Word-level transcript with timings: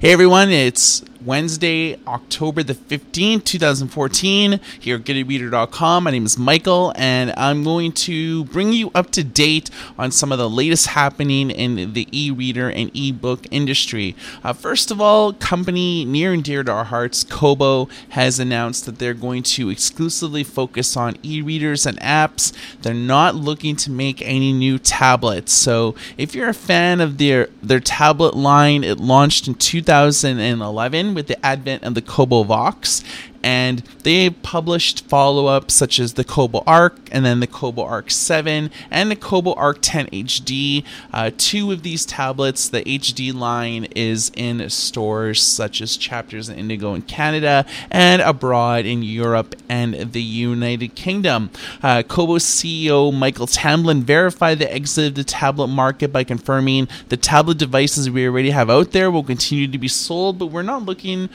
Hey 0.00 0.12
everyone, 0.12 0.50
it's 0.50 1.00
Wednesday, 1.24 1.98
October 2.06 2.62
the 2.62 2.74
15th, 2.74 3.44
2014, 3.44 4.60
here 4.78 4.96
at 4.96 5.02
GoodEReader.com. 5.02 6.04
My 6.04 6.10
name 6.12 6.24
is 6.24 6.38
Michael, 6.38 6.92
and 6.94 7.34
I'm 7.36 7.64
going 7.64 7.92
to 7.92 8.44
bring 8.44 8.72
you 8.72 8.92
up 8.94 9.10
to 9.12 9.24
date 9.24 9.68
on 9.98 10.12
some 10.12 10.30
of 10.30 10.38
the 10.38 10.48
latest 10.48 10.88
happening 10.88 11.50
in 11.50 11.92
the 11.92 12.06
e 12.12 12.30
reader 12.30 12.70
and 12.70 12.90
e 12.94 13.10
book 13.10 13.46
industry. 13.50 14.14
Uh, 14.44 14.52
first 14.52 14.92
of 14.92 15.00
all, 15.00 15.32
company 15.32 16.04
near 16.04 16.32
and 16.32 16.44
dear 16.44 16.62
to 16.62 16.70
our 16.70 16.84
hearts, 16.84 17.24
Kobo, 17.24 17.88
has 18.10 18.38
announced 18.38 18.86
that 18.86 18.98
they're 19.00 19.14
going 19.14 19.42
to 19.44 19.70
exclusively 19.70 20.44
focus 20.44 20.96
on 20.96 21.16
e 21.24 21.42
readers 21.42 21.84
and 21.84 21.98
apps. 21.98 22.52
They're 22.82 22.94
not 22.94 23.34
looking 23.34 23.74
to 23.76 23.90
make 23.90 24.22
any 24.22 24.52
new 24.52 24.78
tablets. 24.78 25.52
So 25.52 25.96
if 26.16 26.34
you're 26.34 26.48
a 26.48 26.54
fan 26.54 27.00
of 27.00 27.18
their, 27.18 27.48
their 27.60 27.80
tablet 27.80 28.36
line, 28.36 28.84
it 28.84 29.00
launched 29.00 29.48
in 29.48 29.54
2011 29.54 31.07
with 31.14 31.26
the 31.26 31.44
advent 31.44 31.82
of 31.84 31.94
the 31.94 32.02
Kobo 32.02 32.42
Vox, 32.42 33.02
and 33.42 33.80
they 34.02 34.30
published 34.30 35.06
follow-ups 35.06 35.74
such 35.74 35.98
as 35.98 36.14
the 36.14 36.24
Kobo 36.24 36.62
Arc 36.66 36.96
and 37.12 37.24
then 37.24 37.40
the 37.40 37.46
Kobo 37.46 37.82
Arc 37.82 38.10
7 38.10 38.70
and 38.90 39.10
the 39.10 39.16
Kobo 39.16 39.52
Arc 39.54 39.78
10 39.80 40.06
HD. 40.06 40.84
Uh, 41.12 41.30
two 41.36 41.72
of 41.72 41.82
these 41.82 42.04
tablets, 42.04 42.68
the 42.68 42.82
HD 42.82 43.34
line, 43.34 43.84
is 43.94 44.30
in 44.34 44.68
stores 44.70 45.42
such 45.42 45.80
as 45.80 45.96
Chapters 45.96 46.48
and 46.48 46.58
Indigo 46.58 46.94
in 46.94 47.02
Canada 47.02 47.64
and 47.90 48.22
abroad 48.22 48.86
in 48.86 49.02
Europe 49.02 49.54
and 49.68 50.12
the 50.12 50.22
United 50.22 50.94
Kingdom. 50.94 51.50
Uh, 51.82 52.02
Kobo's 52.02 52.44
CEO 52.44 53.12
Michael 53.12 53.46
Tamblyn 53.46 54.02
verified 54.02 54.58
the 54.58 54.72
exit 54.72 55.08
of 55.08 55.14
the 55.14 55.24
tablet 55.24 55.68
market 55.68 56.12
by 56.12 56.24
confirming 56.24 56.88
the 57.08 57.16
tablet 57.16 57.58
devices 57.58 58.10
we 58.10 58.26
already 58.26 58.50
have 58.50 58.70
out 58.70 58.92
there 58.92 59.10
will 59.10 59.22
continue 59.22 59.68
to 59.68 59.78
be 59.78 59.88
sold, 59.88 60.38
but 60.38 60.46
we're 60.46 60.62
not 60.62 60.82
looking 60.82 61.28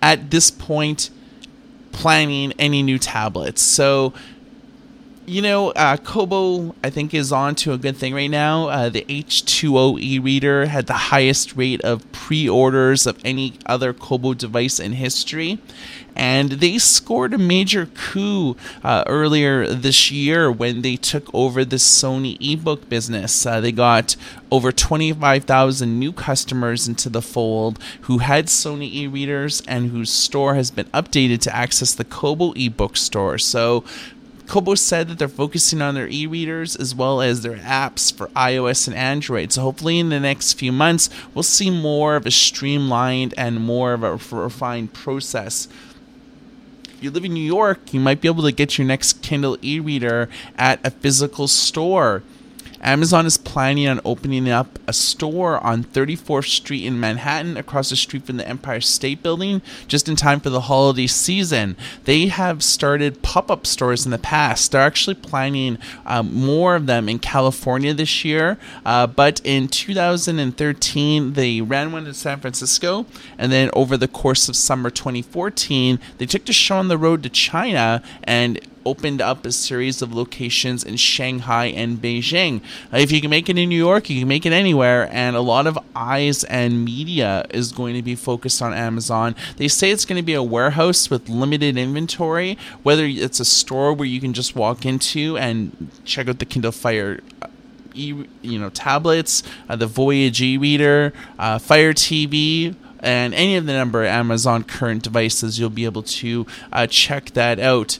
at 0.00 0.30
this 0.30 0.50
point 0.50 1.10
planning 1.92 2.52
any 2.58 2.82
new 2.82 2.98
tablets. 2.98 3.62
So, 3.62 4.12
you 5.32 5.40
know, 5.40 5.70
uh, 5.70 5.96
Kobo, 5.96 6.74
I 6.84 6.90
think, 6.90 7.14
is 7.14 7.32
on 7.32 7.54
to 7.56 7.72
a 7.72 7.78
good 7.78 7.96
thing 7.96 8.14
right 8.14 8.30
now. 8.30 8.68
Uh, 8.68 8.88
the 8.90 9.04
H2O 9.08 9.98
e 9.98 10.18
reader 10.18 10.66
had 10.66 10.86
the 10.86 11.08
highest 11.12 11.56
rate 11.56 11.80
of 11.80 12.10
pre 12.12 12.46
orders 12.46 13.06
of 13.06 13.18
any 13.24 13.54
other 13.64 13.94
Kobo 13.94 14.34
device 14.34 14.78
in 14.78 14.92
history. 14.92 15.58
And 16.14 16.52
they 16.52 16.76
scored 16.78 17.32
a 17.32 17.38
major 17.38 17.86
coup 17.86 18.56
uh, 18.84 19.04
earlier 19.06 19.66
this 19.66 20.10
year 20.10 20.52
when 20.52 20.82
they 20.82 20.96
took 20.96 21.32
over 21.34 21.64
the 21.64 21.76
Sony 21.76 22.36
ebook 22.40 22.88
business. 22.90 23.46
Uh, 23.46 23.60
they 23.60 23.72
got 23.72 24.16
over 24.50 24.70
25,000 24.70 25.98
new 25.98 26.12
customers 26.12 26.86
into 26.86 27.08
the 27.08 27.22
fold 27.22 27.78
who 28.02 28.18
had 28.18 28.46
Sony 28.46 28.92
e 28.92 29.06
readers 29.06 29.62
and 29.66 29.90
whose 29.90 30.10
store 30.10 30.54
has 30.54 30.70
been 30.70 30.86
updated 30.86 31.40
to 31.40 31.56
access 31.56 31.94
the 31.94 32.04
Kobo 32.04 32.52
ebook 32.52 32.98
store. 32.98 33.38
So, 33.38 33.82
Kobo 34.52 34.74
said 34.74 35.08
that 35.08 35.18
they're 35.18 35.28
focusing 35.28 35.80
on 35.80 35.94
their 35.94 36.08
e-readers 36.08 36.76
as 36.76 36.94
well 36.94 37.22
as 37.22 37.40
their 37.40 37.56
apps 37.56 38.14
for 38.14 38.26
iOS 38.36 38.86
and 38.86 38.94
Android. 38.94 39.50
So 39.50 39.62
hopefully 39.62 39.98
in 39.98 40.10
the 40.10 40.20
next 40.20 40.58
few 40.58 40.70
months 40.70 41.08
we'll 41.32 41.42
see 41.42 41.70
more 41.70 42.16
of 42.16 42.26
a 42.26 42.30
streamlined 42.30 43.32
and 43.38 43.58
more 43.60 43.94
of 43.94 44.02
a 44.02 44.18
refined 44.30 44.92
process. 44.92 45.68
If 46.84 47.02
you 47.02 47.10
live 47.10 47.24
in 47.24 47.32
New 47.32 47.40
York, 47.40 47.94
you 47.94 48.00
might 48.00 48.20
be 48.20 48.28
able 48.28 48.42
to 48.42 48.52
get 48.52 48.76
your 48.76 48.86
next 48.86 49.22
Kindle 49.22 49.56
e-reader 49.62 50.28
at 50.58 50.86
a 50.86 50.90
physical 50.90 51.48
store. 51.48 52.22
Amazon 52.82 53.26
is 53.26 53.36
planning 53.36 53.86
on 53.86 54.00
opening 54.04 54.48
up 54.48 54.78
a 54.88 54.92
store 54.92 55.58
on 55.58 55.84
34th 55.84 56.48
Street 56.48 56.84
in 56.84 56.98
Manhattan, 56.98 57.56
across 57.56 57.90
the 57.90 57.96
street 57.96 58.24
from 58.24 58.36
the 58.36 58.48
Empire 58.48 58.80
State 58.80 59.22
Building, 59.22 59.62
just 59.86 60.08
in 60.08 60.16
time 60.16 60.40
for 60.40 60.50
the 60.50 60.62
holiday 60.62 61.06
season. 61.06 61.76
They 62.04 62.26
have 62.26 62.62
started 62.62 63.22
pop 63.22 63.50
up 63.50 63.66
stores 63.66 64.04
in 64.04 64.10
the 64.10 64.18
past. 64.18 64.72
They're 64.72 64.80
actually 64.82 65.14
planning 65.14 65.78
um, 66.04 66.34
more 66.34 66.74
of 66.74 66.86
them 66.86 67.08
in 67.08 67.18
California 67.18 67.94
this 67.94 68.24
year, 68.24 68.58
uh, 68.84 69.06
but 69.06 69.40
in 69.44 69.68
2013, 69.68 71.34
they 71.34 71.60
ran 71.60 71.92
one 71.92 72.06
in 72.06 72.14
San 72.14 72.40
Francisco, 72.40 73.06
and 73.38 73.52
then 73.52 73.70
over 73.74 73.96
the 73.96 74.08
course 74.08 74.48
of 74.48 74.56
summer 74.56 74.90
2014, 74.90 76.00
they 76.18 76.26
took 76.26 76.44
the 76.44 76.52
show 76.52 76.76
on 76.76 76.88
the 76.88 76.98
road 76.98 77.22
to 77.22 77.28
China 77.28 78.02
and 78.24 78.60
opened 78.84 79.20
up 79.20 79.46
a 79.46 79.52
series 79.52 80.02
of 80.02 80.12
locations 80.12 80.84
in 80.84 80.96
Shanghai 80.96 81.66
and 81.66 81.98
Beijing. 81.98 82.60
Uh, 82.92 82.98
if 82.98 83.12
you 83.12 83.20
can 83.20 83.30
make 83.30 83.48
it 83.48 83.58
in 83.58 83.68
New 83.68 83.76
York, 83.76 84.10
you 84.10 84.20
can 84.20 84.28
make 84.28 84.46
it 84.46 84.52
anywhere, 84.52 85.08
and 85.12 85.36
a 85.36 85.40
lot 85.40 85.66
of 85.66 85.78
eyes 85.94 86.44
and 86.44 86.84
media 86.84 87.46
is 87.50 87.72
going 87.72 87.94
to 87.94 88.02
be 88.02 88.14
focused 88.14 88.62
on 88.62 88.74
Amazon. 88.74 89.34
They 89.56 89.68
say 89.68 89.90
it's 89.90 90.04
going 90.04 90.20
to 90.20 90.24
be 90.24 90.34
a 90.34 90.42
warehouse 90.42 91.10
with 91.10 91.28
limited 91.28 91.76
inventory, 91.76 92.58
whether 92.82 93.04
it's 93.04 93.40
a 93.40 93.44
store 93.44 93.92
where 93.92 94.06
you 94.06 94.20
can 94.20 94.32
just 94.32 94.56
walk 94.56 94.84
into 94.84 95.36
and 95.36 95.90
check 96.04 96.28
out 96.28 96.38
the 96.38 96.46
Kindle 96.46 96.72
Fire 96.72 97.20
uh, 97.40 97.48
E, 97.94 98.14
you 98.40 98.58
know, 98.58 98.70
tablets, 98.70 99.42
uh, 99.68 99.76
the 99.76 99.86
Voyage 99.86 100.40
e-reader, 100.40 101.12
uh, 101.38 101.58
Fire 101.58 101.92
TV, 101.92 102.74
and 103.00 103.34
any 103.34 103.56
of 103.56 103.66
the 103.66 103.72
number 103.72 104.02
of 104.02 104.08
Amazon 104.08 104.62
current 104.62 105.02
devices, 105.02 105.58
you'll 105.58 105.70
be 105.70 105.84
able 105.84 106.04
to 106.04 106.46
uh, 106.72 106.86
check 106.86 107.32
that 107.32 107.58
out 107.58 107.98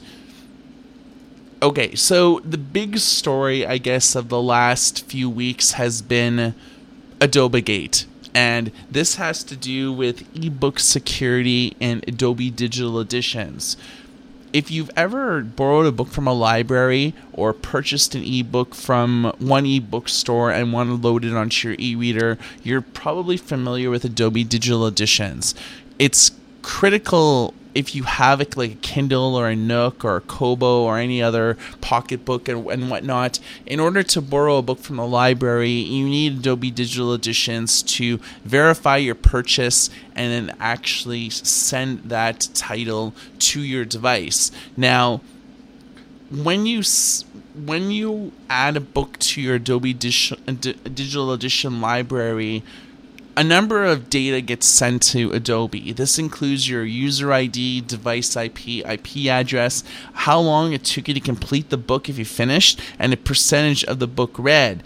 okay, 1.63 1.95
so 1.95 2.41
the 2.43 2.57
big 2.57 2.97
story, 2.97 3.65
I 3.65 3.77
guess, 3.77 4.15
of 4.15 4.29
the 4.29 4.41
last 4.41 5.05
few 5.05 5.29
weeks 5.29 5.73
has 5.73 6.01
been 6.01 6.53
Adobe 7.21 7.61
Gate. 7.61 8.05
And 8.35 8.71
this 8.91 9.15
has 9.15 9.43
to 9.45 9.55
do 9.55 9.93
with 9.93 10.27
ebook 10.35 10.79
security 10.79 11.75
and 11.79 12.03
Adobe 12.07 12.51
Digital 12.51 12.99
Editions. 12.99 13.77
If 14.51 14.69
you've 14.69 14.91
ever 14.95 15.41
borrowed 15.41 15.87
a 15.87 15.91
book 15.91 16.09
from 16.09 16.27
a 16.27 16.33
library 16.33 17.13
or 17.31 17.53
purchased 17.53 18.13
an 18.13 18.23
ebook 18.23 18.75
from 18.75 19.33
one 19.39 19.65
ebook 19.65 20.09
store 20.09 20.51
and 20.51 20.73
want 20.73 20.89
to 20.89 20.95
load 20.95 21.25
it 21.25 21.33
onto 21.33 21.69
your 21.69 21.77
e 21.79 21.95
reader, 21.95 22.37
you're 22.61 22.81
probably 22.81 23.37
familiar 23.37 23.89
with 23.89 24.05
Adobe 24.05 24.43
Digital 24.43 24.85
Editions. 24.85 25.55
It's 25.97 26.31
critical 26.63 27.53
if 27.75 27.95
you 27.95 28.03
have 28.03 28.39
like 28.55 28.71
a 28.71 28.75
Kindle 28.75 29.35
or 29.35 29.49
a 29.49 29.55
Nook 29.55 30.05
or 30.05 30.17
a 30.17 30.21
Kobo 30.21 30.83
or 30.83 30.97
any 30.97 31.21
other 31.21 31.57
pocketbook 31.81 32.47
and, 32.47 32.67
and 32.67 32.89
whatnot, 32.89 33.39
in 33.65 33.79
order 33.79 34.03
to 34.03 34.21
borrow 34.21 34.57
a 34.57 34.61
book 34.61 34.79
from 34.79 34.97
the 34.97 35.07
library, 35.07 35.71
you 35.71 36.05
need 36.05 36.39
Adobe 36.39 36.71
Digital 36.71 37.13
Editions 37.13 37.81
to 37.83 38.19
verify 38.43 38.97
your 38.97 39.15
purchase 39.15 39.89
and 40.15 40.49
then 40.49 40.55
actually 40.59 41.29
send 41.29 42.03
that 42.03 42.49
title 42.53 43.13
to 43.39 43.61
your 43.61 43.85
device. 43.85 44.51
Now, 44.77 45.21
when 46.29 46.65
you 46.65 46.81
when 47.55 47.91
you 47.91 48.31
add 48.49 48.75
a 48.75 48.81
book 48.81 49.19
to 49.19 49.41
your 49.41 49.55
Adobe 49.55 49.93
Digital 49.93 51.31
Edition 51.31 51.81
library, 51.81 52.63
a 53.35 53.43
number 53.43 53.83
of 53.83 54.09
data 54.09 54.41
gets 54.41 54.65
sent 54.65 55.01
to 55.03 55.31
Adobe. 55.31 55.91
This 55.91 56.19
includes 56.19 56.69
your 56.69 56.83
user 56.83 57.33
ID, 57.33 57.81
device 57.81 58.35
IP, 58.35 58.85
IP 58.85 59.25
address, 59.27 59.83
how 60.13 60.39
long 60.39 60.73
it 60.73 60.83
took 60.83 61.07
you 61.07 61.13
to 61.13 61.19
complete 61.19 61.69
the 61.69 61.77
book 61.77 62.09
if 62.09 62.17
you 62.17 62.25
finished, 62.25 62.79
and 62.99 63.11
a 63.13 63.17
percentage 63.17 63.83
of 63.85 63.99
the 63.99 64.07
book 64.07 64.35
read. 64.37 64.83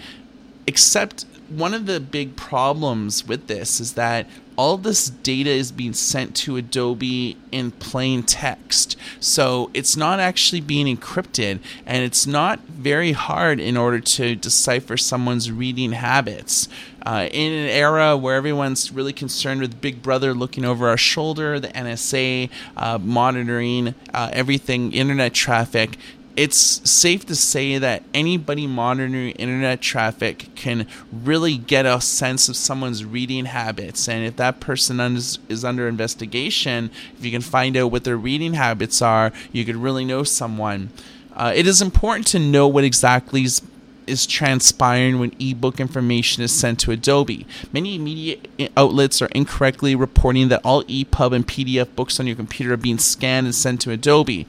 Except 0.65 1.25
one 1.49 1.73
of 1.73 1.85
the 1.85 1.99
big 1.99 2.35
problems 2.35 3.27
with 3.27 3.47
this 3.47 3.79
is 3.79 3.93
that 3.93 4.27
all 4.57 4.75
this 4.75 5.09
data 5.09 5.51
is 5.51 5.71
being 5.71 5.93
sent 5.93 6.35
to 6.35 6.57
Adobe 6.57 7.37
in 7.51 7.69
plain 7.71 8.23
text. 8.23 8.97
So 9.19 9.69
it's 9.73 9.95
not 9.95 10.19
actually 10.19 10.61
being 10.61 10.97
encrypted, 10.97 11.59
and 11.85 12.03
it's 12.03 12.25
not 12.25 12.59
very 12.61 13.11
hard 13.11 13.59
in 13.59 13.77
order 13.77 13.99
to 13.99 14.35
decipher 14.35 14.97
someone's 14.97 15.51
reading 15.51 15.91
habits. 15.91 16.67
Uh, 17.05 17.29
in 17.31 17.53
an 17.53 17.69
era 17.69 18.17
where 18.17 18.35
everyone's 18.35 18.91
really 18.91 19.13
concerned 19.13 19.61
with 19.61 19.79
Big 19.79 20.01
Brother 20.01 20.33
looking 20.33 20.65
over 20.65 20.89
our 20.89 20.97
shoulder, 20.97 21.57
the 21.59 21.69
NSA 21.69 22.49
uh, 22.75 22.97
monitoring 22.97 23.95
uh, 24.13 24.29
everything, 24.33 24.91
internet 24.91 25.33
traffic, 25.33 25.97
it's 26.37 26.87
safe 26.89 27.25
to 27.25 27.35
say 27.35 27.79
that 27.79 28.03
anybody 28.13 28.67
monitoring 28.67 29.31
internet 29.31 29.81
traffic 29.81 30.49
can 30.53 30.85
really 31.11 31.57
get 31.57 31.87
a 31.87 31.99
sense 31.99 32.47
of 32.47 32.55
someone's 32.55 33.03
reading 33.03 33.45
habits. 33.45 34.07
And 34.07 34.23
if 34.23 34.35
that 34.35 34.59
person 34.59 34.99
is 34.99 35.65
under 35.65 35.87
investigation, 35.87 36.91
if 37.17 37.25
you 37.25 37.31
can 37.31 37.41
find 37.41 37.75
out 37.75 37.91
what 37.91 38.03
their 38.03 38.17
reading 38.17 38.53
habits 38.53 39.01
are, 39.01 39.31
you 39.51 39.65
could 39.65 39.77
really 39.77 40.05
know 40.05 40.23
someone. 40.23 40.91
Uh, 41.35 41.53
it 41.55 41.65
is 41.65 41.81
important 41.81 42.27
to 42.27 42.39
know 42.39 42.67
what 42.67 42.83
exactly 42.83 43.43
is 43.43 43.63
is 44.05 44.25
transpiring 44.25 45.19
when 45.19 45.33
ebook 45.37 45.81
information 45.81 46.41
is 46.41 46.51
sent 46.51 46.79
to 46.79 46.91
Adobe. 46.91 47.45
Many 47.73 47.97
media 47.97 48.37
outlets 48.77 49.21
are 49.21 49.27
incorrectly 49.35 49.95
reporting 49.95 50.47
that 50.47 50.61
all 50.63 50.83
EPUB 50.85 51.35
and 51.35 51.45
PDF 51.45 51.93
books 51.93 52.17
on 52.17 52.25
your 52.25 52.37
computer 52.37 52.73
are 52.73 52.77
being 52.77 52.97
scanned 52.97 53.45
and 53.45 53.53
sent 53.53 53.81
to 53.81 53.91
Adobe 53.91 54.47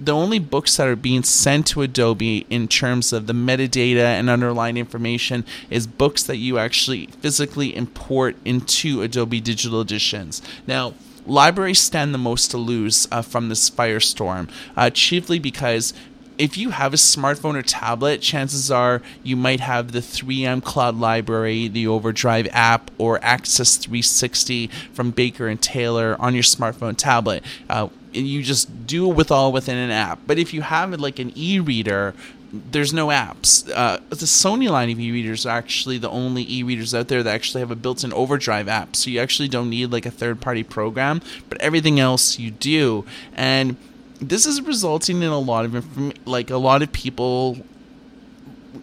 the 0.00 0.12
only 0.12 0.38
books 0.38 0.76
that 0.78 0.88
are 0.88 0.96
being 0.96 1.22
sent 1.22 1.66
to 1.68 1.82
Adobe 1.82 2.46
in 2.48 2.68
terms 2.68 3.12
of 3.12 3.26
the 3.26 3.34
metadata 3.34 3.98
and 3.98 4.30
underlying 4.30 4.78
information 4.78 5.44
is 5.68 5.86
books 5.86 6.22
that 6.22 6.38
you 6.38 6.58
actually 6.58 7.06
physically 7.06 7.76
import 7.76 8.36
into 8.44 9.02
Adobe 9.02 9.40
Digital 9.40 9.80
Editions. 9.80 10.40
Now, 10.66 10.94
libraries 11.26 11.80
stand 11.80 12.14
the 12.14 12.18
most 12.18 12.50
to 12.50 12.58
lose 12.58 13.06
uh, 13.12 13.20
from 13.20 13.50
this 13.50 13.68
firestorm, 13.68 14.48
uh, 14.76 14.88
chiefly 14.88 15.38
because 15.38 15.92
if 16.40 16.56
you 16.56 16.70
have 16.70 16.94
a 16.94 16.96
smartphone 16.96 17.54
or 17.54 17.62
tablet, 17.62 18.22
chances 18.22 18.70
are 18.70 19.02
you 19.22 19.36
might 19.36 19.60
have 19.60 19.92
the 19.92 19.98
3M 19.98 20.64
Cloud 20.64 20.96
Library, 20.96 21.68
the 21.68 21.86
Overdrive 21.86 22.48
app, 22.50 22.90
or 22.96 23.22
Axis 23.22 23.76
360 23.76 24.68
from 24.94 25.10
Baker 25.10 25.48
and 25.48 25.60
Taylor 25.60 26.16
on 26.18 26.32
your 26.32 26.42
smartphone 26.42 26.96
tablet. 26.96 27.44
Uh, 27.68 27.88
you 28.12 28.42
just 28.42 28.86
do 28.86 29.10
it 29.10 29.14
with 29.14 29.30
all 29.30 29.52
within 29.52 29.76
an 29.76 29.90
app. 29.90 30.20
But 30.26 30.38
if 30.38 30.54
you 30.54 30.62
have 30.62 30.98
like 30.98 31.18
an 31.18 31.30
e-reader, 31.36 32.14
there's 32.52 32.94
no 32.94 33.08
apps. 33.08 33.70
Uh, 33.70 33.98
the 34.08 34.16
Sony 34.16 34.70
line 34.70 34.90
of 34.90 34.98
e-readers 34.98 35.44
are 35.44 35.56
actually 35.58 35.98
the 35.98 36.08
only 36.08 36.50
e-readers 36.50 36.94
out 36.94 37.08
there 37.08 37.22
that 37.22 37.34
actually 37.34 37.60
have 37.60 37.70
a 37.70 37.76
built-in 37.76 38.14
Overdrive 38.14 38.66
app. 38.66 38.96
So 38.96 39.10
you 39.10 39.20
actually 39.20 39.48
don't 39.48 39.68
need 39.68 39.92
like 39.92 40.06
a 40.06 40.10
third-party 40.10 40.64
program, 40.64 41.20
but 41.50 41.60
everything 41.60 42.00
else 42.00 42.38
you 42.38 42.50
do. 42.50 43.04
And 43.34 43.76
this 44.20 44.46
is 44.46 44.60
resulting 44.62 45.22
in 45.22 45.28
a 45.28 45.38
lot 45.38 45.64
of 45.64 45.74
inform- 45.74 46.12
like 46.24 46.50
a 46.50 46.58
lot 46.58 46.82
of 46.82 46.92
people 46.92 47.58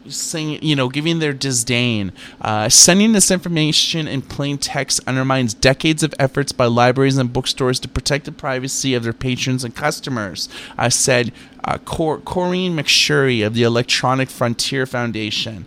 saying 0.07 0.59
you 0.61 0.75
know 0.75 0.89
giving 0.89 1.19
their 1.19 1.33
disdain. 1.33 2.11
Uh, 2.41 2.69
sending 2.69 3.11
this 3.11 3.31
information 3.31 4.07
in 4.07 4.21
plain 4.21 4.57
text 4.57 4.99
undermines 5.07 5.53
decades 5.53 6.03
of 6.03 6.13
efforts 6.19 6.51
by 6.51 6.65
libraries 6.65 7.17
and 7.17 7.31
bookstores 7.31 7.79
to 7.79 7.87
protect 7.87 8.25
the 8.25 8.31
privacy 8.31 8.93
of 8.93 9.03
their 9.03 9.13
patrons 9.13 9.63
and 9.63 9.75
customers 9.75 10.49
i 10.77 10.89
said 10.89 11.31
uh, 11.63 11.77
Cor- 11.79 12.19
Corynne 12.19 12.75
McSherry 12.75 13.45
of 13.45 13.53
the 13.53 13.63
electronic 13.63 14.29
frontier 14.29 14.85
foundation 14.85 15.65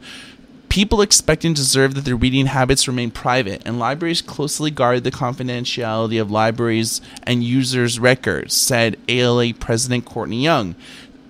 People 0.71 1.03
expect 1.03 1.45
and 1.45 1.55
deserve 1.55 1.95
that 1.95 2.05
their 2.05 2.15
reading 2.15 2.47
habits 2.47 2.87
remain 2.87 3.11
private, 3.11 3.61
and 3.67 3.81
libraries 3.81 4.23
closely 4.23 4.71
guard 4.71 5.03
the 5.03 5.11
confidentiality 5.11 6.21
of 6.21 6.31
libraries 6.31 7.01
and 7.25 7.43
users' 7.43 7.99
records, 7.99 8.55
said 8.55 8.97
ALA 9.09 9.53
President 9.53 10.05
Courtney 10.05 10.45
Young. 10.45 10.77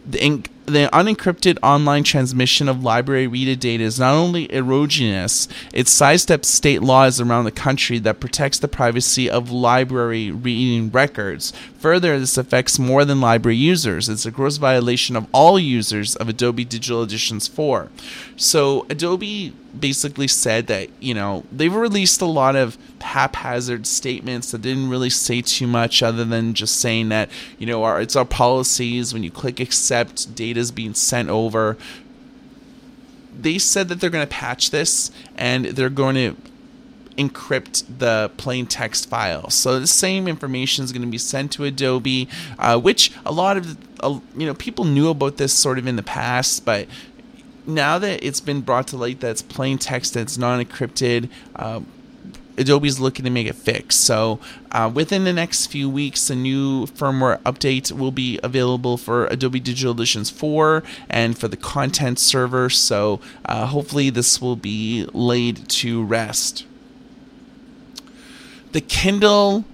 The, 0.07 0.43
the 0.71 0.89
unencrypted 0.93 1.59
online 1.63 2.05
transmission 2.05 2.69
of 2.69 2.83
library 2.83 3.27
reader 3.27 3.55
data 3.55 3.85
is 3.85 3.99
not 3.99 4.15
only 4.15 4.49
erogenous, 4.49 5.49
it 5.73 5.87
sidesteps 5.87 6.47
state 6.47 6.83
laws 6.83 7.21
around 7.21 7.45
the 7.45 7.51
country 7.51 7.99
that 7.99 8.21
protects 8.21 8.59
the 8.59 8.69
privacy 8.69 9.29
of 9.29 9.51
library 9.51 10.31
reading 10.31 10.91
records. 10.91 11.53
Further, 11.79 12.19
this 12.19 12.37
affects 12.37 12.79
more 12.79 13.05
than 13.05 13.21
library 13.21 13.57
users. 13.57 14.09
It's 14.09 14.27
a 14.27 14.31
gross 14.31 14.59
violation 14.59 15.17
of 15.17 15.27
all 15.33 15.59
users 15.59 16.15
of 16.17 16.29
Adobe 16.29 16.65
Digital 16.65 17.03
Editions 17.03 17.49
4. 17.49 17.89
So, 18.37 18.87
Adobe 18.91 19.55
basically 19.79 20.29
said 20.29 20.67
that, 20.67 20.89
you 21.01 21.15
know, 21.15 21.45
they've 21.53 21.75
released 21.75 22.21
a 22.21 22.27
lot 22.27 22.57
of 22.57 22.77
haphazard 23.01 23.87
statements 23.87 24.51
that 24.51 24.63
didn't 24.63 24.91
really 24.91 25.11
say 25.11 25.41
too 25.41 25.67
much 25.67 26.03
other 26.03 26.25
than 26.25 26.55
just 26.55 26.77
saying 26.81 27.09
that, 27.11 27.31
you 27.59 27.67
know, 27.67 27.85
our, 27.85 28.01
it's 28.01 28.17
our 28.17 28.25
policies 28.25 29.13
when 29.13 29.23
you 29.23 29.31
click 29.31 29.61
accept 29.61 30.35
data 30.35 30.60
is 30.61 30.71
being 30.71 30.95
sent 30.95 31.29
over. 31.29 31.77
They 33.39 33.59
said 33.59 33.89
that 33.89 34.01
they're 34.01 34.11
going 34.11 34.27
to 34.27 34.33
patch 34.33 34.71
this 34.71 35.11
and 35.37 35.67
they're 35.67 35.89
going 35.89 36.15
to 36.15 36.37
encrypt 37.17 37.85
the 37.99 38.31
plain 38.37 38.67
text 38.67 39.09
file. 39.09 39.51
So 39.51 39.79
the 39.79 39.87
same 39.87 40.27
information 40.27 40.85
is 40.85 40.93
going 40.93 41.03
to 41.03 41.09
be 41.09 41.19
sent 41.19 41.53
to 41.53 41.65
Adobe, 41.65 42.29
uh, 42.59 42.79
which 42.79 43.13
a 43.27 43.33
lot 43.33 43.57
of 43.57 43.77
uh, 44.01 44.21
you 44.37 44.47
know 44.47 44.55
people 44.55 44.85
knew 44.85 45.11
about 45.11 45.37
this 45.37 45.53
sort 45.53 45.79
of 45.79 45.87
in 45.87 45.97
the 45.97 46.03
past, 46.03 46.65
but 46.65 46.89
now 47.67 47.99
that 47.99 48.25
it's 48.25 48.41
been 48.41 48.63
brought 48.63 48.89
to 48.89 48.97
light 48.97 49.21
that 49.21 49.31
it's 49.33 49.43
plain 49.43 49.79
text 49.79 50.15
that's 50.15 50.39
non 50.39 50.65
encrypted. 50.65 51.29
Uh, 51.57 51.81
Adobe's 52.61 53.01
looking 53.01 53.25
to 53.25 53.31
make 53.31 53.47
it 53.47 53.55
fixed. 53.55 54.05
So 54.05 54.39
uh, 54.71 54.91
within 54.93 55.25
the 55.25 55.33
next 55.33 55.67
few 55.67 55.89
weeks, 55.89 56.31
a 56.31 56.37
new 56.37 56.87
firmware 56.87 57.41
update 57.43 57.91
will 57.91 58.13
be 58.13 58.39
available 58.43 58.97
for 58.97 59.27
Adobe 59.27 59.59
Digital 59.59 59.93
Editions 59.93 60.31
4 60.31 60.83
and 61.09 61.37
for 61.39 61.49
the 61.49 61.57
content 61.57 62.19
server. 62.19 62.69
So 62.71 63.21
uh, 63.47 63.67
hopefully 63.67 64.11
this 64.11 64.41
will 64.41 64.57
be 64.57 65.07
laid 65.13 65.69
to 65.71 66.05
rest. 66.05 66.67
The 68.73 68.81
Kindle 68.81 69.65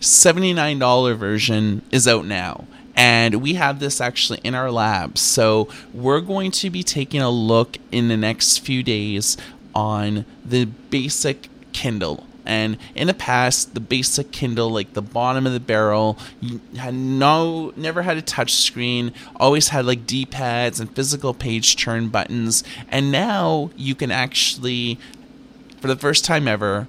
$79 0.00 1.16
version 1.16 1.82
is 1.92 2.08
out 2.08 2.24
now 2.24 2.66
and 2.96 3.36
we 3.36 3.54
have 3.54 3.80
this 3.80 4.00
actually 4.00 4.40
in 4.44 4.54
our 4.54 4.70
lab. 4.70 5.18
So 5.18 5.68
we're 5.92 6.20
going 6.20 6.50
to 6.52 6.70
be 6.70 6.82
taking 6.82 7.20
a 7.20 7.30
look 7.30 7.78
in 7.90 8.08
the 8.08 8.16
next 8.16 8.58
few 8.58 8.82
days 8.82 9.36
on 9.74 10.24
the 10.44 10.64
basic 10.64 11.48
Kindle. 11.74 12.26
And 12.46 12.78
in 12.94 13.06
the 13.06 13.14
past, 13.14 13.74
the 13.74 13.80
basic 13.80 14.30
Kindle, 14.30 14.70
like 14.70 14.92
the 14.92 15.02
bottom 15.02 15.46
of 15.46 15.52
the 15.52 15.60
barrel, 15.60 16.18
had 16.76 16.94
no, 16.94 17.72
never 17.76 18.02
had 18.02 18.16
a 18.16 18.22
touch 18.22 18.54
screen, 18.54 19.12
always 19.36 19.68
had 19.68 19.86
like 19.86 20.06
D 20.06 20.26
pads 20.26 20.78
and 20.78 20.94
physical 20.94 21.32
page 21.32 21.76
turn 21.76 22.08
buttons. 22.08 22.62
And 22.90 23.10
now 23.10 23.70
you 23.76 23.94
can 23.94 24.10
actually, 24.10 24.98
for 25.80 25.88
the 25.88 25.96
first 25.96 26.24
time 26.24 26.46
ever, 26.46 26.86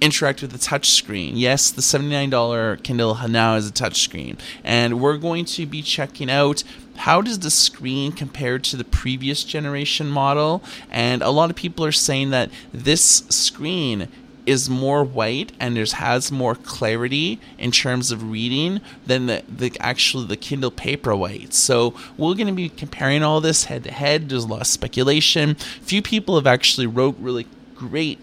interact 0.00 0.42
with 0.42 0.50
the 0.50 0.58
touch 0.58 0.90
screen. 0.90 1.36
Yes, 1.36 1.70
the 1.70 1.80
$79 1.80 2.82
Kindle 2.82 3.16
now 3.28 3.54
has 3.54 3.68
a 3.68 3.72
touch 3.72 4.02
screen. 4.02 4.36
And 4.64 5.00
we're 5.00 5.16
going 5.16 5.44
to 5.44 5.64
be 5.64 5.80
checking 5.80 6.28
out 6.28 6.64
how 6.96 7.22
does 7.22 7.38
the 7.40 7.50
screen 7.50 8.12
compare 8.12 8.58
to 8.58 8.76
the 8.76 8.84
previous 8.84 9.44
generation 9.44 10.08
model? 10.08 10.62
And 10.90 11.22
a 11.22 11.30
lot 11.30 11.50
of 11.50 11.56
people 11.56 11.84
are 11.84 11.92
saying 11.92 12.30
that 12.30 12.50
this 12.72 13.24
screen 13.28 14.08
is 14.44 14.68
more 14.68 15.04
white 15.04 15.52
and 15.60 15.76
there's 15.76 15.92
has 15.92 16.32
more 16.32 16.54
clarity 16.54 17.38
in 17.58 17.70
terms 17.70 18.10
of 18.10 18.30
reading 18.30 18.80
than 19.06 19.26
the, 19.26 19.42
the 19.48 19.76
actually 19.80 20.26
the 20.26 20.36
Kindle 20.36 20.70
Paperwhite. 20.70 21.52
So 21.52 21.94
we're 22.16 22.34
going 22.34 22.48
to 22.48 22.52
be 22.52 22.68
comparing 22.68 23.22
all 23.22 23.40
this 23.40 23.64
head 23.64 23.84
to 23.84 23.92
head. 23.92 24.28
There's 24.28 24.44
a 24.44 24.48
lot 24.48 24.60
of 24.60 24.66
speculation. 24.66 25.54
Few 25.54 26.02
people 26.02 26.34
have 26.36 26.46
actually 26.46 26.86
wrote 26.86 27.16
really 27.18 27.46
great 27.74 28.18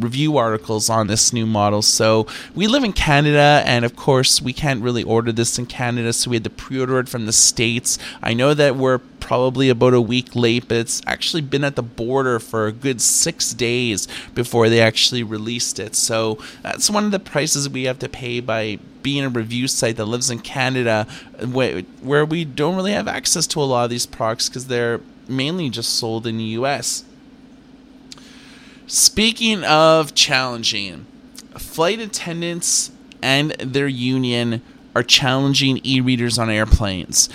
review 0.00 0.36
articles 0.36 0.88
on 0.90 1.06
this 1.06 1.32
new 1.32 1.46
model. 1.46 1.82
So 1.82 2.26
we 2.54 2.66
live 2.66 2.84
in 2.84 2.92
Canada, 2.92 3.62
and 3.64 3.84
of 3.84 3.96
course, 3.96 4.40
we 4.42 4.52
can't 4.52 4.82
really 4.82 5.02
order 5.02 5.32
this 5.32 5.58
in 5.58 5.66
Canada, 5.66 6.12
so 6.12 6.30
we 6.30 6.36
had 6.36 6.44
to 6.44 6.50
pre 6.50 6.80
order 6.80 6.98
it 6.98 7.08
from 7.08 7.26
the 7.26 7.32
States. 7.32 7.98
I 8.22 8.34
know 8.34 8.54
that 8.54 8.76
we're 8.76 8.98
probably 9.20 9.68
about 9.68 9.94
a 9.94 10.00
week 10.00 10.34
late, 10.34 10.66
but 10.68 10.78
it's 10.78 11.00
actually 11.06 11.42
been 11.42 11.62
at 11.62 11.76
the 11.76 11.82
border 11.82 12.38
for 12.38 12.66
a 12.66 12.72
good 12.72 13.00
six 13.00 13.52
days 13.52 14.08
before 14.34 14.68
they 14.68 14.80
actually 14.80 15.22
released 15.22 15.78
it. 15.78 15.94
So 15.94 16.38
that's 16.62 16.90
one 16.90 17.04
of 17.04 17.10
the 17.10 17.20
prices 17.20 17.68
we 17.68 17.84
have 17.84 17.98
to 18.00 18.08
pay 18.08 18.40
by 18.40 18.78
being 19.02 19.24
a 19.24 19.28
review 19.28 19.68
site 19.68 19.96
that 19.96 20.06
lives 20.06 20.30
in 20.30 20.40
Canada, 20.40 21.06
where 21.44 22.24
we 22.24 22.44
don't 22.44 22.76
really 22.76 22.92
have 22.92 23.08
access 23.08 23.46
to 23.48 23.60
a 23.60 23.64
lot 23.64 23.84
of 23.84 23.90
these 23.90 24.06
products 24.06 24.48
because 24.48 24.66
they're 24.66 25.00
mainly 25.28 25.70
just 25.70 25.94
sold 25.94 26.26
in 26.26 26.38
the 26.38 26.44
US. 26.44 27.04
Speaking 28.92 29.62
of 29.62 30.16
challenging, 30.16 31.06
flight 31.56 32.00
attendants 32.00 32.90
and 33.22 33.52
their 33.52 33.86
union 33.86 34.62
are 34.96 35.04
challenging 35.04 35.80
e-readers 35.84 36.40
on 36.40 36.50
airplanes. 36.50 37.28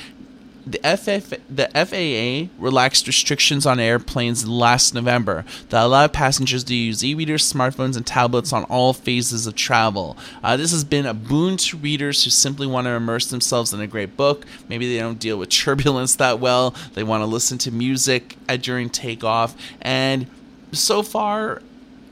The, 0.67 0.79
FF, 0.79 1.35
the 1.49 1.69
FAA 1.73 2.53
relaxed 2.61 3.07
restrictions 3.07 3.65
on 3.65 3.79
airplanes 3.79 4.45
last 4.45 4.93
November 4.93 5.45
that 5.69 5.81
allowed 5.81 6.11
passengers 6.11 6.65
to 6.65 6.75
use 6.75 7.05
e-readers, 7.05 7.49
smartphones, 7.49 7.95
and 7.95 8.05
tablets 8.05 8.51
on 8.51 8.65
all 8.65 8.91
phases 8.91 9.47
of 9.47 9.55
travel. 9.55 10.17
Uh, 10.43 10.57
this 10.57 10.71
has 10.71 10.83
been 10.83 11.05
a 11.05 11.13
boon 11.13 11.55
to 11.55 11.77
readers 11.77 12.25
who 12.25 12.31
simply 12.31 12.67
want 12.67 12.83
to 12.83 12.91
immerse 12.91 13.27
themselves 13.27 13.71
in 13.71 13.79
a 13.79 13.87
great 13.87 14.17
book. 14.17 14.45
Maybe 14.67 14.93
they 14.93 14.99
don't 14.99 15.19
deal 15.19 15.37
with 15.37 15.49
turbulence 15.51 16.17
that 16.17 16.41
well. 16.41 16.75
They 16.95 17.03
want 17.03 17.21
to 17.21 17.27
listen 17.27 17.57
to 17.59 17.71
music 17.71 18.35
during 18.59 18.89
takeoff, 18.89 19.55
and 19.81 20.27
so 20.75 21.01
far 21.01 21.61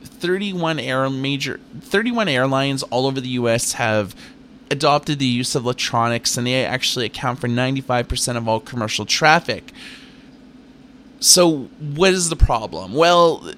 31 0.03 0.79
air 0.79 1.10
major 1.10 1.60
31 1.82 2.27
airlines 2.27 2.84
all 2.84 3.08
over 3.08 3.22
the 3.22 3.29
US 3.29 3.74
have 3.74 4.15
adopted 4.70 5.20
the 5.20 5.25
use 5.25 5.55
of 5.55 5.63
electronics 5.63 6.38
and 6.38 6.48
they 6.48 6.65
actually 6.65 7.05
account 7.05 7.39
for 7.39 7.48
95% 7.48 8.38
of 8.38 8.48
all 8.48 8.60
commercial 8.60 9.05
traffic. 9.05 9.72
So 11.20 11.70
what 11.79 12.13
is 12.13 12.29
the 12.29 12.36
problem? 12.36 12.93
Well, 12.93 13.53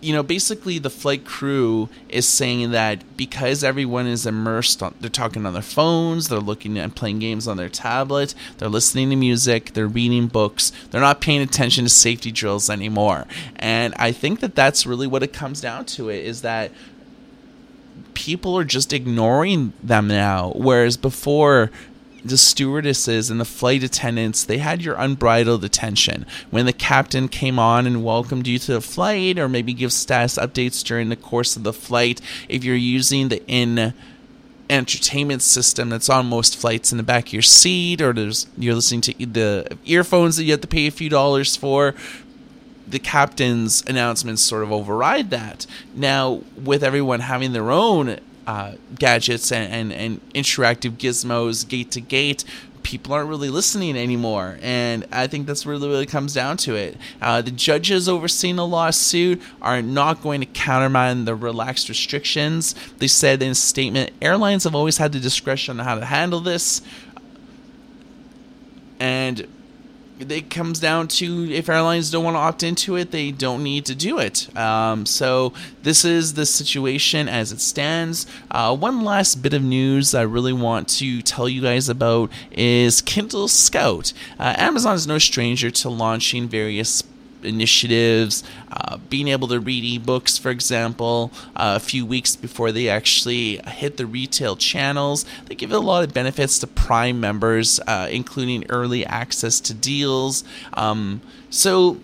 you 0.00 0.14
know, 0.14 0.22
basically 0.22 0.78
the 0.78 0.90
flight 0.90 1.24
crew 1.24 1.88
is 2.08 2.26
saying 2.26 2.70
that 2.70 3.16
because 3.16 3.62
everyone 3.62 4.06
is 4.06 4.26
immersed, 4.26 4.82
on, 4.82 4.94
they're 5.00 5.10
talking 5.10 5.44
on 5.44 5.52
their 5.52 5.62
phones, 5.62 6.28
they're 6.28 6.38
looking 6.38 6.78
and 6.78 6.94
playing 6.94 7.18
games 7.18 7.46
on 7.46 7.56
their 7.56 7.68
tablet, 7.68 8.34
they're 8.58 8.68
listening 8.68 9.10
to 9.10 9.16
music, 9.16 9.74
they're 9.74 9.86
reading 9.86 10.26
books, 10.26 10.72
they're 10.90 11.00
not 11.00 11.20
paying 11.20 11.42
attention 11.42 11.84
to 11.84 11.90
safety 11.90 12.32
drills 12.32 12.70
anymore. 12.70 13.26
And 13.56 13.94
I 13.96 14.12
think 14.12 14.40
that 14.40 14.54
that's 14.54 14.86
really 14.86 15.06
what 15.06 15.22
it 15.22 15.32
comes 15.32 15.60
down 15.60 15.84
to. 15.86 16.08
It 16.08 16.24
is 16.24 16.42
that 16.42 16.72
people 18.14 18.56
are 18.56 18.64
just 18.64 18.92
ignoring 18.92 19.72
them 19.82 20.08
now, 20.08 20.52
whereas 20.56 20.96
before 20.96 21.70
the 22.24 22.36
stewardesses 22.36 23.30
and 23.30 23.40
the 23.40 23.44
flight 23.44 23.82
attendants 23.82 24.44
they 24.44 24.58
had 24.58 24.82
your 24.82 24.94
unbridled 24.96 25.64
attention. 25.64 26.26
When 26.50 26.66
the 26.66 26.72
captain 26.72 27.28
came 27.28 27.58
on 27.58 27.86
and 27.86 28.04
welcomed 28.04 28.46
you 28.46 28.58
to 28.58 28.74
the 28.74 28.80
flight 28.80 29.38
or 29.38 29.48
maybe 29.48 29.72
give 29.72 29.92
status 29.92 30.36
updates 30.36 30.84
during 30.84 31.08
the 31.08 31.16
course 31.16 31.56
of 31.56 31.62
the 31.62 31.72
flight 31.72 32.20
if 32.48 32.64
you're 32.64 32.76
using 32.76 33.28
the 33.28 33.42
in 33.46 33.94
entertainment 34.68 35.42
system 35.42 35.88
that's 35.88 36.08
on 36.08 36.26
most 36.26 36.56
flights 36.56 36.92
in 36.92 36.98
the 36.98 37.04
back 37.04 37.26
of 37.26 37.32
your 37.32 37.42
seat 37.42 38.00
or 38.00 38.12
there's 38.12 38.46
you're 38.56 38.74
listening 38.74 39.00
to 39.00 39.12
the 39.26 39.76
earphones 39.84 40.36
that 40.36 40.44
you 40.44 40.52
have 40.52 40.60
to 40.60 40.68
pay 40.68 40.86
a 40.86 40.92
few 40.92 41.08
dollars 41.08 41.56
for 41.56 41.94
the 42.86 42.98
captain's 42.98 43.82
announcements 43.86 44.42
sort 44.42 44.62
of 44.62 44.72
override 44.72 45.30
that. 45.30 45.66
Now 45.94 46.42
with 46.56 46.82
everyone 46.82 47.20
having 47.20 47.52
their 47.52 47.70
own 47.70 48.18
uh, 48.50 48.72
gadgets 48.98 49.52
and, 49.52 49.72
and, 49.72 49.92
and 49.92 50.32
interactive 50.32 50.92
gizmos 50.96 51.66
gate 51.68 51.92
to 51.92 52.00
gate 52.00 52.44
people 52.82 53.12
aren't 53.12 53.28
really 53.28 53.50
listening 53.50 53.96
anymore. 53.96 54.58
And 54.62 55.06
I 55.12 55.26
think 55.28 55.46
that's 55.46 55.66
really 55.66 55.88
really 55.88 56.06
comes 56.06 56.34
down 56.34 56.56
to 56.58 56.74
it. 56.74 56.96
Uh, 57.20 57.42
the 57.42 57.52
judges 57.52 58.08
overseeing 58.08 58.56
the 58.56 58.66
lawsuit 58.66 59.40
are 59.62 59.82
not 59.82 60.22
going 60.22 60.40
to 60.40 60.46
countermand 60.46 61.28
the 61.28 61.34
relaxed 61.36 61.88
restrictions. 61.88 62.74
They 62.98 63.06
said 63.06 63.42
in 63.42 63.50
a 63.50 63.54
statement, 63.54 64.10
airlines 64.20 64.64
have 64.64 64.74
always 64.74 64.96
had 64.96 65.12
the 65.12 65.20
discretion 65.20 65.78
on 65.78 65.86
how 65.86 65.94
to 65.96 66.04
handle 66.04 66.40
this. 66.40 66.82
And 68.98 69.46
it 70.28 70.50
comes 70.50 70.80
down 70.80 71.08
to 71.08 71.52
if 71.52 71.68
airlines 71.68 72.10
don't 72.10 72.24
want 72.24 72.34
to 72.34 72.38
opt 72.38 72.62
into 72.62 72.96
it, 72.96 73.10
they 73.10 73.30
don't 73.30 73.62
need 73.62 73.84
to 73.86 73.94
do 73.94 74.18
it. 74.18 74.54
Um, 74.56 75.06
so 75.06 75.52
this 75.82 76.04
is 76.04 76.34
the 76.34 76.46
situation 76.46 77.28
as 77.28 77.52
it 77.52 77.60
stands. 77.60 78.26
Uh, 78.50 78.76
one 78.76 79.04
last 79.04 79.42
bit 79.42 79.54
of 79.54 79.62
news 79.62 80.14
I 80.14 80.22
really 80.22 80.52
want 80.52 80.88
to 80.98 81.22
tell 81.22 81.48
you 81.48 81.62
guys 81.62 81.88
about 81.88 82.30
is 82.50 83.00
Kindle 83.02 83.48
Scout. 83.48 84.12
Uh, 84.38 84.54
Amazon 84.56 84.94
is 84.94 85.06
no 85.06 85.18
stranger 85.18 85.70
to 85.70 85.88
launching 85.88 86.48
various 86.48 87.02
initiatives, 87.42 88.42
uh, 88.72 88.96
being 89.08 89.28
able 89.28 89.48
to 89.48 89.60
read 89.60 90.02
ebooks, 90.02 90.38
for 90.38 90.50
example, 90.50 91.32
uh, 91.56 91.74
a 91.76 91.80
few 91.80 92.04
weeks 92.06 92.36
before 92.36 92.72
they 92.72 92.88
actually 92.88 93.56
hit 93.66 93.96
the 93.96 94.06
retail 94.06 94.56
channels. 94.56 95.24
They 95.46 95.54
give 95.54 95.72
a 95.72 95.78
lot 95.78 96.04
of 96.04 96.14
benefits 96.14 96.58
to 96.60 96.66
Prime 96.66 97.20
members, 97.20 97.80
uh, 97.86 98.08
including 98.10 98.64
early 98.68 99.04
access 99.04 99.60
to 99.60 99.74
deals. 99.74 100.44
Um, 100.74 101.20
so, 101.50 101.98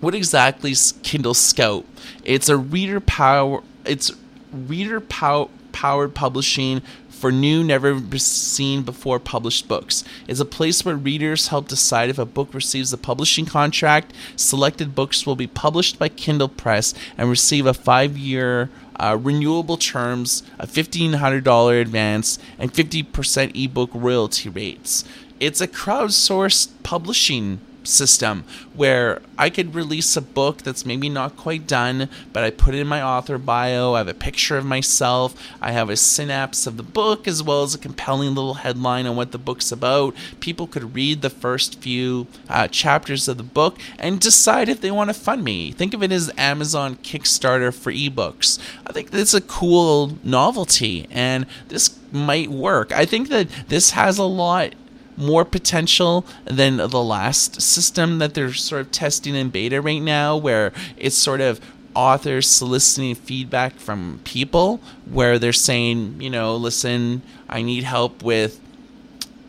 what 0.00 0.14
exactly 0.14 0.72
is 0.72 0.94
Kindle 1.02 1.34
Scout? 1.34 1.84
It's 2.24 2.48
a 2.48 2.56
reader 2.56 3.00
power. 3.00 3.62
It's 3.84 4.12
reader 4.52 5.00
power 5.00 5.48
powered 5.76 6.14
publishing 6.14 6.80
for 7.16 7.32
new, 7.32 7.64
never 7.64 7.98
seen 8.18 8.82
before 8.82 9.18
published 9.18 9.66
books. 9.66 10.04
It's 10.28 10.40
a 10.40 10.44
place 10.44 10.84
where 10.84 10.96
readers 10.96 11.48
help 11.48 11.68
decide 11.68 12.10
if 12.10 12.18
a 12.18 12.26
book 12.26 12.52
receives 12.52 12.92
a 12.92 12.98
publishing 12.98 13.46
contract. 13.46 14.12
Selected 14.36 14.94
books 14.94 15.26
will 15.26 15.36
be 15.36 15.46
published 15.46 15.98
by 15.98 16.08
Kindle 16.08 16.48
Press 16.48 16.92
and 17.16 17.30
receive 17.30 17.66
a 17.66 17.74
five 17.74 18.18
year 18.18 18.68
uh, 19.00 19.18
renewable 19.20 19.76
terms, 19.76 20.42
a 20.58 20.66
$1,500 20.66 21.80
advance, 21.80 22.38
and 22.58 22.72
50% 22.72 23.64
ebook 23.64 23.90
royalty 23.92 24.48
rates. 24.48 25.04
It's 25.40 25.60
a 25.60 25.68
crowdsourced 25.68 26.70
publishing 26.82 27.60
system 27.86 28.44
where 28.74 29.22
I 29.38 29.50
could 29.50 29.74
release 29.74 30.16
a 30.16 30.22
book 30.22 30.62
that's 30.62 30.86
maybe 30.86 31.08
not 31.08 31.36
quite 31.36 31.66
done, 31.66 32.08
but 32.32 32.44
I 32.44 32.50
put 32.50 32.74
it 32.74 32.80
in 32.80 32.86
my 32.86 33.02
author 33.02 33.38
bio. 33.38 33.94
I 33.94 33.98
have 33.98 34.08
a 34.08 34.14
picture 34.14 34.56
of 34.56 34.64
myself. 34.64 35.34
I 35.60 35.72
have 35.72 35.90
a 35.90 35.96
synapse 35.96 36.66
of 36.66 36.76
the 36.76 36.82
book 36.82 37.28
as 37.28 37.42
well 37.42 37.62
as 37.62 37.74
a 37.74 37.78
compelling 37.78 38.34
little 38.34 38.54
headline 38.54 39.06
on 39.06 39.16
what 39.16 39.32
the 39.32 39.38
book's 39.38 39.72
about. 39.72 40.14
People 40.40 40.66
could 40.66 40.94
read 40.94 41.22
the 41.22 41.30
first 41.30 41.80
few 41.80 42.26
uh, 42.48 42.68
chapters 42.68 43.28
of 43.28 43.36
the 43.36 43.42
book 43.42 43.78
and 43.98 44.20
decide 44.20 44.68
if 44.68 44.80
they 44.80 44.90
want 44.90 45.10
to 45.10 45.14
fund 45.14 45.44
me. 45.44 45.72
Think 45.72 45.94
of 45.94 46.02
it 46.02 46.12
as 46.12 46.30
Amazon 46.36 46.96
Kickstarter 46.96 47.72
for 47.72 47.92
ebooks. 47.92 48.58
I 48.86 48.92
think 48.92 49.10
that's 49.10 49.34
a 49.34 49.40
cool 49.40 50.18
novelty, 50.22 51.06
and 51.10 51.46
this 51.68 51.98
might 52.12 52.50
work. 52.50 52.92
I 52.92 53.04
think 53.04 53.28
that 53.28 53.48
this 53.68 53.90
has 53.90 54.18
a 54.18 54.24
lot 54.24 54.74
more 55.16 55.44
potential 55.44 56.26
than 56.44 56.76
the 56.76 57.02
last 57.02 57.60
system 57.60 58.18
that 58.18 58.34
they're 58.34 58.52
sort 58.52 58.82
of 58.82 58.92
testing 58.92 59.34
in 59.34 59.50
beta 59.50 59.80
right 59.80 60.02
now, 60.02 60.36
where 60.36 60.72
it's 60.96 61.16
sort 61.16 61.40
of 61.40 61.60
authors 61.94 62.46
soliciting 62.46 63.14
feedback 63.14 63.74
from 63.76 64.20
people, 64.24 64.80
where 65.10 65.38
they're 65.38 65.52
saying, 65.52 66.20
you 66.20 66.30
know, 66.30 66.54
listen, 66.54 67.22
I 67.48 67.62
need 67.62 67.84
help 67.84 68.22
with 68.22 68.60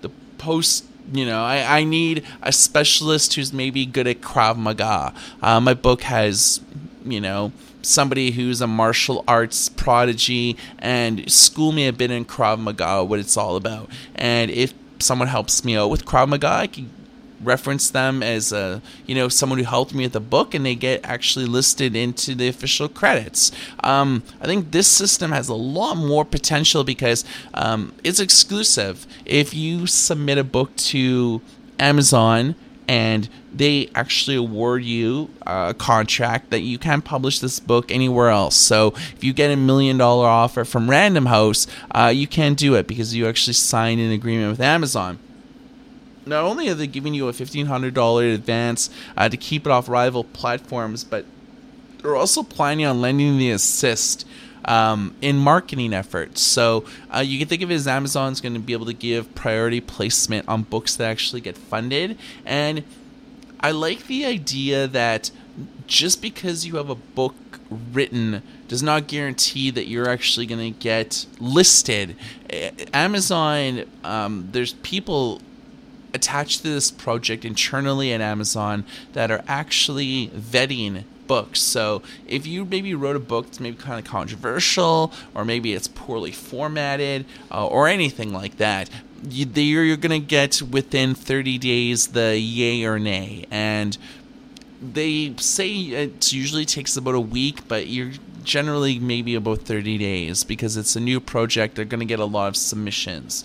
the 0.01 0.09
post 0.38 0.86
you 1.12 1.25
know, 1.25 1.41
I, 1.41 1.79
I 1.79 1.83
need 1.83 2.25
a 2.41 2.51
specialist 2.51 3.36
who's 3.36 3.53
maybe 3.53 3.86
good 3.86 4.07
at 4.07 4.21
Krav 4.21 4.57
Maga. 4.57 5.13
Uh, 5.41 5.59
my 5.59 5.74
book 5.74 6.01
has, 6.01 6.59
you 7.05 7.21
know, 7.21 7.51
somebody 7.81 8.31
who's 8.31 8.62
a 8.62 8.67
martial 8.67 9.24
arts 9.27 9.69
prodigy 9.69 10.57
and 10.79 11.31
school 11.31 11.71
me 11.71 11.88
a 11.88 11.93
bit 11.93 12.12
in 12.12 12.25
Krav 12.25 12.59
Maga, 12.59 13.03
what 13.03 13.19
it's 13.19 13.38
all 13.38 13.55
about. 13.55 13.89
And 14.15 14.51
if 14.51 14.74
someone 14.99 15.27
helps 15.27 15.63
me 15.63 15.75
out 15.75 15.89
with 15.89 16.05
Krav 16.05 16.27
Maga, 16.29 16.47
I 16.47 16.67
can 16.67 16.89
reference 17.41 17.89
them 17.89 18.23
as 18.23 18.51
a 18.51 18.81
you 19.05 19.13
know 19.13 19.29
someone 19.29 19.59
who 19.59 19.65
helped 19.65 19.93
me 19.93 20.03
with 20.03 20.13
the 20.13 20.19
book 20.19 20.53
and 20.53 20.65
they 20.65 20.75
get 20.75 20.99
actually 21.03 21.45
listed 21.45 21.95
into 21.95 22.35
the 22.35 22.47
official 22.47 22.89
credits. 22.89 23.51
Um, 23.83 24.23
i 24.41 24.45
think 24.45 24.71
this 24.71 24.87
system 24.87 25.31
has 25.31 25.49
a 25.49 25.53
lot 25.55 25.95
more 25.95 26.25
potential 26.25 26.83
because 26.83 27.23
um, 27.53 27.93
it's 28.03 28.19
exclusive. 28.19 29.05
If 29.25 29.53
you 29.53 29.87
submit 29.87 30.37
a 30.37 30.43
book 30.43 30.75
to 30.77 31.41
amazon 31.79 32.55
and 32.88 33.27
they 33.53 33.89
actually 33.96 34.36
award 34.36 34.84
you 34.84 35.29
a 35.46 35.75
contract 35.77 36.51
that 36.51 36.62
you 36.62 36.77
can't 36.77 37.03
publish 37.03 37.39
this 37.39 37.60
book 37.60 37.91
anywhere 37.91 38.29
else. 38.29 38.56
So 38.56 38.94
if 39.13 39.24
you 39.24 39.34
get 39.34 39.51
a 39.51 39.56
million 39.56 39.98
dollar 39.98 40.27
offer 40.27 40.63
from 40.63 40.89
Random 40.89 41.25
House, 41.25 41.67
uh, 41.91 42.12
you 42.13 42.27
can't 42.27 42.58
do 42.58 42.75
it 42.75 42.88
because 42.88 43.15
you 43.15 43.27
actually 43.27 43.53
signed 43.53 44.00
an 44.00 44.12
agreement 44.12 44.51
with 44.51 44.62
Amazon. 44.62 45.20
Not 46.25 46.44
only 46.44 46.67
are 46.70 46.74
they 46.74 46.88
giving 46.88 47.13
you 47.13 47.29
a 47.29 47.32
$1,500 47.32 48.34
advance 48.34 48.89
uh, 49.15 49.29
to 49.29 49.38
keep 49.38 49.65
it 49.65 49.72
off 49.72 49.88
rival 49.88 50.24
platforms, 50.24 51.03
but 51.03 51.25
they're 52.01 52.15
also 52.15 52.44
planning 52.44 52.86
on 52.86 53.01
lending 53.01 53.38
the 53.38 53.51
assist 53.51 54.27
um, 54.67 55.15
in 55.21 55.38
marketing 55.38 55.93
efforts. 55.93 56.41
So 56.41 56.86
uh, 57.13 57.19
you 57.19 57.39
can 57.39 57.47
think 57.47 57.62
of 57.62 57.71
it 57.71 57.75
as 57.75 57.88
Amazon's 57.88 58.41
going 58.41 58.53
to 58.53 58.59
be 58.59 58.74
able 58.74 58.86
to 58.86 58.93
give 58.93 59.33
priority 59.33 59.81
placement 59.81 60.47
on 60.47 60.63
books 60.63 60.95
that 60.97 61.09
actually 61.09 61.41
get 61.41 61.57
funded. 61.57 62.17
And 62.45 62.83
I 63.59 63.71
like 63.71 64.07
the 64.07 64.25
idea 64.25 64.88
that 64.88 65.31
just 65.88 66.21
because 66.21 66.65
you 66.65 66.75
have 66.75 66.89
a 66.89 66.95
book 66.95 67.36
written 67.91 68.43
does 68.67 68.83
not 68.83 69.07
guarantee 69.07 69.71
that 69.71 69.88
you're 69.88 70.09
actually 70.09 70.45
going 70.45 70.74
to 70.74 70.79
get 70.79 71.25
listed. 71.39 72.15
Amazon, 72.93 73.86
um, 74.03 74.50
there's 74.51 74.74
people 74.74 75.41
attached 76.13 76.62
to 76.62 76.69
this 76.69 76.91
project 76.91 77.45
internally 77.45 78.12
at 78.13 78.21
Amazon 78.21 78.86
that 79.13 79.31
are 79.31 79.43
actually 79.47 80.27
vetting 80.29 81.03
books. 81.27 81.60
So 81.60 82.01
if 82.27 82.48
you 82.48 82.65
maybe 82.65 82.93
wrote 82.96 83.15
a 83.15 83.19
book 83.19 83.46
that's 83.46 83.60
maybe 83.60 83.77
kind 83.77 84.00
of 84.00 84.10
controversial, 84.10 85.13
or 85.36 85.46
maybe 85.46 85.74
it's 85.74 85.88
poorly 85.88 86.31
formatted, 86.31 87.25
uh, 87.51 87.67
or 87.67 87.88
anything 87.88 88.34
like 88.34 88.57
that, 88.57 88.89
you, 89.29 89.46
you're 89.46 89.98
going 89.98 90.22
to 90.22 90.25
get 90.25 90.62
within 90.62 91.15
30 91.15 91.57
days 91.57 92.07
the 92.07 92.39
yay 92.39 92.84
or 92.84 93.00
nay. 93.00 93.46
And 93.51 93.98
they 94.81 95.36
say 95.38 95.72
it 95.72 96.31
usually 96.31 96.65
takes 96.65 96.96
about 96.96 97.15
a 97.15 97.19
week, 97.19 97.67
but 97.67 97.88
you're 97.88 98.13
generally 98.43 98.98
maybe 99.00 99.36
about 99.36 99.60
30 99.60 99.98
days 99.98 100.43
because 100.43 100.77
it's 100.77 100.96
a 100.96 101.00
new 101.00 101.19
project. 101.19 101.75
They're 101.75 101.86
going 101.86 102.00
to 102.00 102.05
get 102.05 102.19
a 102.19 102.25
lot 102.25 102.48
of 102.48 102.55
submissions 102.55 103.43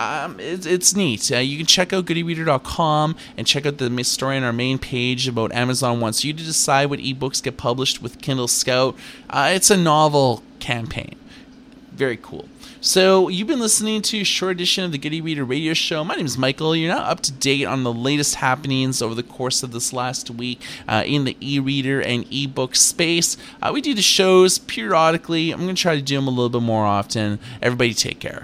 um, 0.00 0.40
it's, 0.40 0.64
it's 0.64 0.96
neat. 0.96 1.30
Uh, 1.30 1.38
you 1.38 1.58
can 1.58 1.66
check 1.66 1.92
out 1.92 2.06
goodereader.com 2.06 3.16
and 3.36 3.46
check 3.46 3.66
out 3.66 3.78
the 3.78 4.04
story 4.04 4.36
on 4.36 4.42
our 4.42 4.52
main 4.52 4.78
page 4.78 5.28
about 5.28 5.52
Amazon 5.52 6.00
wants 6.00 6.24
you 6.24 6.32
to 6.32 6.42
decide 6.42 6.86
what 6.86 7.00
ebooks 7.00 7.42
get 7.42 7.56
published 7.56 8.00
with 8.00 8.20
Kindle 8.22 8.48
Scout. 8.48 8.96
Uh, 9.28 9.50
it's 9.52 9.70
a 9.70 9.76
novel 9.76 10.42
campaign. 10.58 11.16
Very 11.92 12.16
cool. 12.16 12.48
So 12.82 13.28
you've 13.28 13.46
been 13.46 13.60
listening 13.60 14.00
to 14.00 14.20
a 14.20 14.24
short 14.24 14.52
edition 14.52 14.84
of 14.84 14.92
the 14.92 14.96
Good 14.96 15.12
E-Reader 15.12 15.44
Radio 15.44 15.74
Show. 15.74 16.02
My 16.02 16.14
name 16.14 16.24
is 16.24 16.38
Michael. 16.38 16.74
You're 16.74 16.94
now 16.94 17.02
up 17.02 17.20
to 17.20 17.32
date 17.32 17.66
on 17.66 17.82
the 17.82 17.92
latest 17.92 18.36
happenings 18.36 19.02
over 19.02 19.14
the 19.14 19.22
course 19.22 19.62
of 19.62 19.72
this 19.72 19.92
last 19.92 20.30
week 20.30 20.62
uh, 20.88 21.02
in 21.04 21.24
the 21.24 21.36
e-reader 21.40 22.00
and 22.00 22.24
e-book 22.30 22.74
space. 22.74 23.36
Uh, 23.60 23.70
we 23.74 23.82
do 23.82 23.92
the 23.92 24.00
shows 24.00 24.58
periodically. 24.58 25.50
I'm 25.50 25.60
going 25.60 25.74
to 25.74 25.82
try 25.82 25.94
to 25.94 26.00
do 26.00 26.16
them 26.16 26.26
a 26.26 26.30
little 26.30 26.48
bit 26.48 26.62
more 26.62 26.86
often. 26.86 27.38
Everybody 27.60 27.92
take 27.92 28.18
care. 28.18 28.38